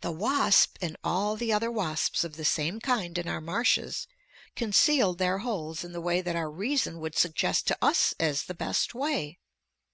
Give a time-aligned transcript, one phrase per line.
[0.00, 4.06] The wasp, and all the other wasps of the same kind in our marshes,
[4.56, 8.54] concealed their holes in the way that our reason would suggest to us as the
[8.54, 9.38] best way.